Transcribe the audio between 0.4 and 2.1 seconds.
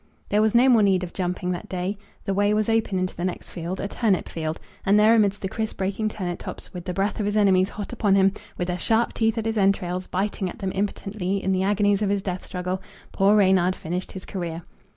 was no more need of jumping that day.